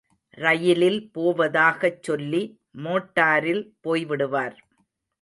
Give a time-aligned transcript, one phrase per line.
[0.37, 2.41] ரயிலில் போவதாகச் சொல்லி
[2.83, 4.57] மோட்டாரில் போய்விடுவார்.